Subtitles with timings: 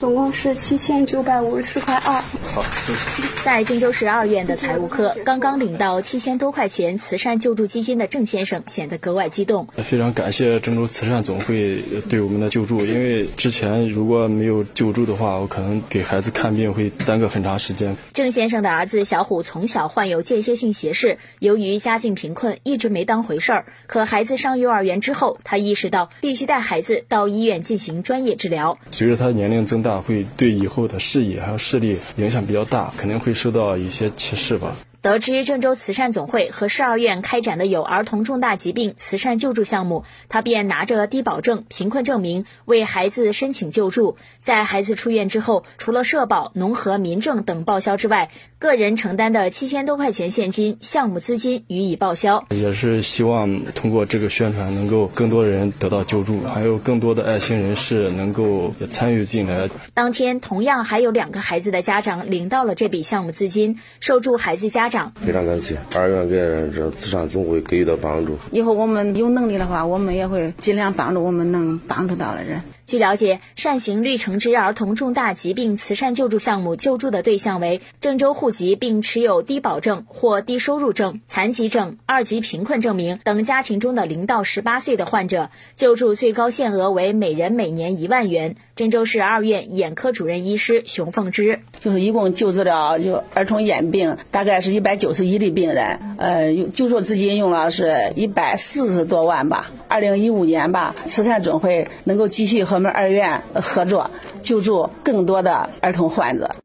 [0.00, 2.22] 总共是七千九百五十四块二。
[2.42, 3.44] 好，谢谢。
[3.44, 9.66] 在郑州市二院的财务科，刚刚领到七千多块钱慈善救助基金的郑先生显得格外激动。
[9.84, 17.94] 非常感谢郑州慈善总会对我们的救助，因为之前如果没有救助的话，我可能给孩子看病会耽搁很长时间。
[18.14, 23.66] 郑先生的儿子小虎从小患有间歇性斜视，由于家境贫困，一直没当回事儿。
[23.86, 28.78] 可孩子上幼儿园之后，他意识到必须带孩子到医院进行专业治疗。
[28.92, 34.76] 随着他年龄增大，会对以后的视野还有视力影响比较大，肯定会受到一些歧视吧。
[35.02, 44.18] 得知郑州慈善总会和市二院开展的有儿童重大疾病慈善救助项目，他便拿着低保证、贫困证明为孩子申请救助。
[44.40, 52.44] 在孩子出院之后，除了社保、农合、民政等报销之外，个人承担的七千多块钱现金项目资金予以报销。
[52.50, 59.70] 也是希望通过这个宣传，能够更多人得到救助，还有更多的爱心人士能够参与进来。
[59.94, 66.36] 当天，同样还有两个孩子的家长领到了这笔项目资金，受助孩子家长非常感谢二院给
[66.76, 68.36] 这慈善总会给予的帮助。
[68.50, 72.60] 以后我们有能力的话，我们也会尽量帮助我们能帮助到的人。
[72.90, 88.56] 据了解，善行绿橙汁儿童重大疾病慈善救助项目救助的对象为郑州户籍并持有低保证或低收入证、残疾证、二级贫困证明等家庭中的零到十八岁的患者，救助最高限额为每人每年一万元。
[88.74, 99.70] 郑州市二院眼科主任医师熊凤芝，就是一共救治了就儿童眼病，大概是一百九十一例病人，呃，救助资金用了是一百四十多万吧。
[99.86, 106.50] 二零一五年吧，慈善总会能够继续和我们二院合作，救助更多的儿童患者。